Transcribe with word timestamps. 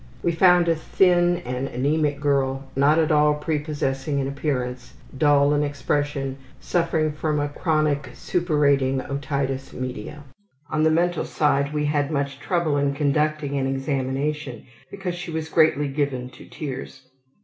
We 0.23 0.31
found 0.31 0.67
a 0.67 0.73
thin 0.75 1.37
and 1.45 1.67
anemic 1.67 2.19
girl, 2.19 2.71
not 2.75 2.97
at 2.97 3.11
all 3.11 3.35
prepossessing 3.35 4.17
in 4.17 4.27
appearance, 4.27 4.95
dull 5.15 5.53
in 5.53 5.61
expression, 5.61 6.39
suffering 6.59 7.11
from 7.11 7.39
a 7.39 7.49
chronic 7.49 8.09
suppurating 8.15 8.99
otitis 8.99 9.73
media. 9.73 10.23
On 10.71 10.81
the 10.81 10.89
mental 10.89 11.23
side 11.23 11.71
we 11.71 11.85
had 11.85 12.09
much 12.09 12.39
trouble 12.39 12.77
in 12.77 12.95
conducting 12.95 13.55
an 13.59 13.67
examination 13.67 14.65
because 14.89 15.13
she 15.13 15.29
was 15.29 15.49
greatly 15.49 15.87
given 15.87 16.31
to 16.31 16.47
tears. 16.49 17.07